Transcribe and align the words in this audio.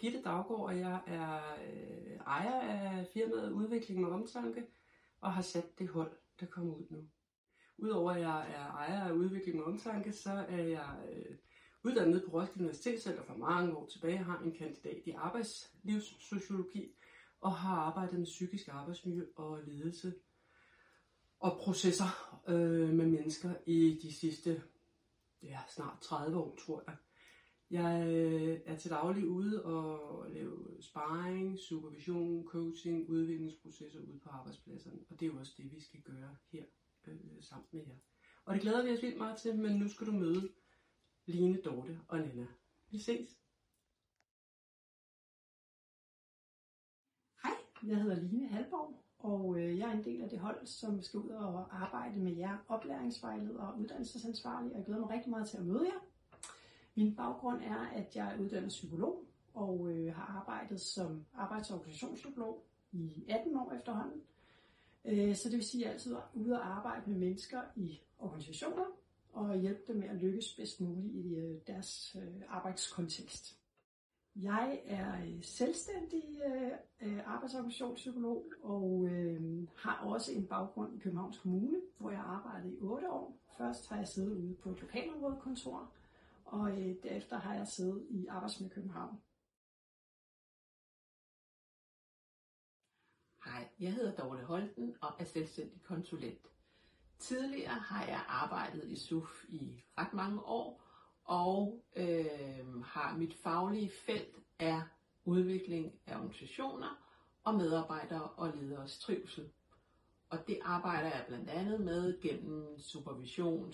Gitte 0.00 0.22
Daggaard, 0.22 0.60
og 0.60 0.78
jeg 0.78 1.00
er 1.06 1.40
øh, 1.72 2.16
ejer 2.26 2.60
af 2.60 3.06
firmaet 3.12 3.52
Udvikling 3.52 4.00
med 4.00 4.08
Omtanke, 4.08 4.66
og 5.20 5.32
har 5.32 5.42
sat 5.42 5.78
det 5.78 5.88
hold, 5.88 6.12
der 6.40 6.46
kommer 6.46 6.74
ud 6.74 6.86
nu. 6.90 7.08
Udover 7.78 8.12
at 8.12 8.20
jeg 8.20 8.50
er 8.50 8.66
ejer 8.66 9.04
af 9.04 9.12
Udvikling 9.12 9.56
med 9.56 9.64
Omtanke, 9.64 10.12
så 10.12 10.30
er 10.48 10.62
jeg 10.62 10.96
øh, 11.12 11.36
uddannet 11.84 12.24
på 12.24 12.30
Roskilde 12.30 12.60
Universitet, 12.60 13.20
for 13.26 13.34
mange 13.34 13.76
år 13.76 13.86
tilbage, 13.86 14.16
har 14.16 14.38
en 14.38 14.52
kandidat 14.52 15.02
i 15.06 15.10
arbejdslivssociologi, 15.10 16.94
og 17.40 17.56
har 17.56 17.76
arbejdet 17.76 18.18
med 18.18 18.26
psykisk 18.26 18.68
arbejdsmiljø 18.68 19.26
og 19.36 19.60
ledelse 19.66 20.14
og 21.40 21.58
processer 21.60 22.40
øh, 22.48 22.88
med 22.88 23.06
mennesker 23.06 23.54
i 23.66 23.98
de 24.02 24.14
sidste 24.14 24.62
ja, 25.42 25.58
snart 25.68 26.00
30 26.00 26.38
år, 26.38 26.56
tror 26.66 26.82
jeg. 26.86 26.96
Jeg 27.70 28.06
øh, 28.08 28.60
er 28.64 28.76
til 28.76 28.90
daglig 28.90 29.28
ude 29.28 29.64
og 29.64 30.30
lave 30.30 30.82
sparring, 30.82 31.58
supervision, 31.58 32.44
coaching, 32.44 33.08
udviklingsprocesser 33.08 34.00
ude 34.00 34.18
på 34.18 34.28
arbejdspladserne. 34.28 35.00
Og 35.10 35.20
det 35.20 35.26
er 35.26 35.30
jo 35.30 35.38
også 35.38 35.52
det, 35.56 35.72
vi 35.72 35.80
skal 35.80 36.00
gøre 36.00 36.36
her 36.52 36.64
øh, 37.06 37.20
sammen 37.40 37.66
med 37.72 37.84
jer. 37.86 37.96
Og 38.44 38.54
det 38.54 38.62
glæder 38.62 38.82
vi 38.82 38.90
os 38.90 39.02
vildt 39.02 39.18
meget 39.18 39.38
til, 39.38 39.58
men 39.58 39.78
nu 39.78 39.88
skal 39.88 40.06
du 40.06 40.12
møde 40.12 40.52
Line, 41.26 41.62
Dorte 41.62 42.00
og 42.08 42.18
Nana. 42.18 42.46
Vi 42.90 42.98
ses! 42.98 43.38
Hej, 47.42 47.52
jeg 47.82 48.02
hedder 48.02 48.22
Line 48.22 48.48
Halborg, 48.48 49.04
og 49.18 49.58
øh, 49.58 49.78
jeg 49.78 49.88
er 49.88 49.92
en 49.92 50.04
del 50.04 50.22
af 50.22 50.28
det 50.30 50.38
hold, 50.38 50.66
som 50.66 51.02
skal 51.02 51.20
ud 51.20 51.30
og 51.30 51.82
arbejde 51.82 52.20
med 52.20 52.32
jer 52.32 52.58
oplæringsvejledere 52.68 53.68
og 53.72 53.78
uddannelsesansvarlige, 53.78 54.72
og 54.72 54.78
jeg 54.78 54.86
glæder 54.86 55.00
mig 55.00 55.10
rigtig 55.10 55.30
meget 55.30 55.48
til 55.48 55.56
at 55.56 55.66
møde 55.66 55.86
jer. 55.86 56.00
Min 56.96 57.16
baggrund 57.16 57.62
er, 57.62 57.78
at 57.78 58.16
jeg 58.16 58.34
er 58.34 58.38
uddannet 58.38 58.68
psykolog 58.68 59.24
og 59.54 59.88
øh, 59.90 60.14
har 60.14 60.44
arbejdet 60.46 60.80
som 60.80 61.24
arbejds- 61.34 61.70
og 61.70 61.78
organisationspsykolog 61.78 62.66
i 62.92 63.24
18 63.28 63.56
år 63.56 63.72
efterhånden. 63.72 64.22
Øh, 65.04 65.36
så 65.36 65.48
det 65.48 65.56
vil 65.56 65.64
sige, 65.64 65.84
at 65.84 65.86
jeg 65.86 65.92
altid 65.92 66.14
er 66.14 66.30
ude 66.34 66.60
og 66.60 66.66
arbejde 66.66 67.10
med 67.10 67.18
mennesker 67.18 67.60
i 67.76 68.00
organisationer 68.18 68.84
og 69.32 69.58
hjælpe 69.58 69.80
dem 69.88 69.96
med 69.96 70.08
at 70.08 70.16
lykkes 70.16 70.54
bedst 70.56 70.80
muligt 70.80 71.14
i 71.14 71.34
øh, 71.34 71.60
deres 71.66 72.16
øh, 72.22 72.42
arbejdskontekst. 72.48 73.58
Jeg 74.36 74.80
er 74.84 75.20
øh, 75.20 75.42
selvstændig 75.42 76.24
øh, 76.46 76.72
øh 77.00 77.20
arbejdsorganisationspsykolog 77.26 78.52
og 78.62 79.08
øh, 79.10 79.68
har 79.76 80.04
også 80.04 80.32
en 80.32 80.46
baggrund 80.46 80.94
i 80.96 80.98
Københavns 80.98 81.38
Kommune, 81.38 81.76
hvor 81.98 82.10
jeg 82.10 82.20
arbejdede 82.20 82.74
i 82.74 82.78
8 82.80 83.10
år. 83.10 83.38
Først 83.58 83.88
har 83.88 83.96
jeg 83.96 84.08
siddet 84.08 84.36
ude 84.36 84.54
på 84.54 84.70
et 84.70 84.80
lokalområdekontor, 84.80 85.92
og 86.46 86.70
øh, 86.70 86.96
derefter 87.02 87.38
har 87.38 87.54
jeg 87.54 87.68
siddet 87.68 88.06
i 88.10 88.26
Arbejdsmiljø 88.26 88.74
København. 88.74 89.22
Hej, 93.44 93.68
jeg 93.80 93.92
hedder 93.92 94.16
Dorte 94.16 94.44
Holten 94.44 94.96
og 95.00 95.12
er 95.18 95.24
selvstændig 95.24 95.82
konsulent. 95.82 96.46
Tidligere 97.18 97.78
har 97.78 98.06
jeg 98.06 98.24
arbejdet 98.28 98.88
i 98.88 98.96
SUF 98.96 99.44
i 99.48 99.84
ret 99.98 100.12
mange 100.12 100.42
år, 100.42 100.82
og 101.24 101.84
øh, 101.96 102.82
har 102.82 103.16
mit 103.16 103.34
faglige 103.34 103.90
felt 103.90 104.36
er 104.58 104.82
udvikling 105.24 106.00
af 106.06 106.16
organisationer 106.16 107.02
og 107.44 107.54
medarbejdere 107.54 108.30
og 108.30 108.56
lederes 108.56 108.98
trivsel. 108.98 109.50
Og 110.30 110.38
det 110.46 110.58
arbejder 110.62 111.08
jeg 111.08 111.24
blandt 111.28 111.50
andet 111.50 111.80
med 111.80 112.20
gennem 112.20 112.78
supervision, 112.78 113.72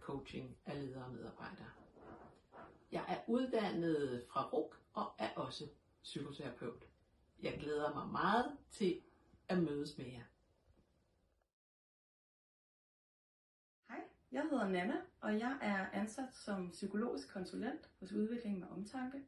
coaching 0.00 0.56
af 0.66 0.80
ledere 0.80 1.04
og 1.04 1.12
medarbejdere. 1.12 1.79
Uddannet 3.30 4.24
fra 4.28 4.48
RUK 4.52 4.76
og 4.92 5.12
er 5.18 5.30
også 5.36 5.68
psykoterapeut. 6.02 6.84
Jeg 7.42 7.58
glæder 7.60 7.94
mig 7.94 8.08
meget 8.08 8.56
til 8.70 9.00
at 9.48 9.58
mødes 9.62 9.98
med 9.98 10.06
jer. 10.06 10.22
Hej, 13.88 14.00
jeg 14.32 14.42
hedder 14.42 14.68
Nana, 14.68 14.96
og 15.20 15.38
jeg 15.38 15.58
er 15.60 15.90
ansat 15.92 16.34
som 16.34 16.70
psykologisk 16.70 17.32
konsulent 17.32 17.90
hos 18.00 18.12
Udvikling 18.12 18.58
med 18.58 18.68
Omtanke. 18.68 19.24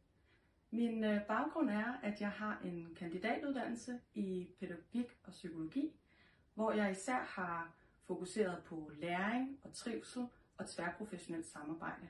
Min 0.70 1.04
øh, 1.04 1.26
baggrund 1.26 1.70
er, 1.70 1.92
at 2.02 2.20
jeg 2.20 2.30
har 2.30 2.60
en 2.64 2.94
kandidatuddannelse 2.94 4.00
i 4.14 4.48
pædagogik 4.60 5.18
og 5.24 5.32
psykologi, 5.32 5.92
hvor 6.54 6.72
jeg 6.72 6.90
især 6.90 7.22
har 7.22 7.72
fokuseret 8.04 8.64
på 8.64 8.90
læring 8.94 9.60
og 9.62 9.72
trivsel 9.72 10.26
og 10.56 10.68
tværprofessionelt 10.68 11.46
samarbejde. 11.46 12.08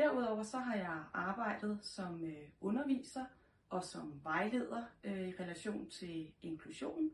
Derudover 0.00 0.42
så 0.42 0.58
har 0.58 0.74
jeg 0.74 1.04
arbejdet 1.14 1.78
som 1.82 2.24
øh, 2.24 2.48
underviser 2.60 3.24
og 3.70 3.84
som 3.84 4.20
vejleder 4.22 4.84
øh, 5.04 5.28
i 5.28 5.34
relation 5.40 5.90
til 5.90 6.32
inklusion 6.42 7.10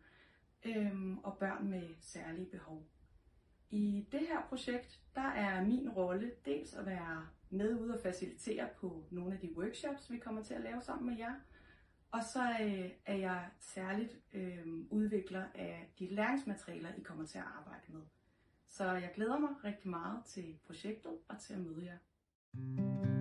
øh, 0.65 1.17
og 1.17 1.39
børn 1.39 1.69
med 1.69 1.89
særlige 2.01 2.47
behov. 2.47 2.87
I 3.71 4.07
det 4.13 4.21
her 4.21 4.43
projekt, 4.49 5.01
der 5.15 5.29
er 5.29 5.65
min 5.65 5.91
rolle 5.91 6.33
dels 6.45 6.75
at 6.75 6.87
være 6.87 7.29
med 7.51 7.81
ude 7.81 7.95
og 7.95 8.01
facilitere 8.01 8.69
på 8.77 9.05
nogle 9.11 9.35
af 9.35 9.41
de 9.41 9.57
workshops, 9.57 10.13
vi 10.13 10.19
kommer 10.19 10.43
til 10.43 10.55
at 10.55 10.63
lave 10.63 10.81
sammen 10.81 11.07
med 11.07 11.19
jer. 11.19 11.35
Og 12.11 12.23
så 12.33 12.43
øh, 12.61 12.91
er 13.07 13.17
jeg 13.17 13.51
særligt 13.61 14.19
øh, 14.35 14.67
udvikler 14.91 15.45
af 15.55 15.93
de 15.99 16.15
læringsmaterialer, 16.15 16.95
I 16.95 17.01
kommer 17.01 17.27
til 17.27 17.39
at 17.39 17.45
arbejde 17.59 17.93
med. 17.93 18.03
Så 18.69 18.85
jeg 18.85 19.13
glæder 19.15 19.39
mig 19.39 19.51
rigtig 19.65 19.91
meget 19.91 20.25
til 20.25 20.59
projektet 20.67 21.13
og 21.29 21.39
til 21.41 21.55
at 21.55 21.61
møde 21.61 21.85
jer. 21.85 21.99
Thank 22.59 23.05
you. 23.05 23.16